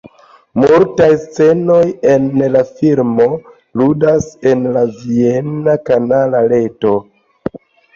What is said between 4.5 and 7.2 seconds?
en la viena kanala reto.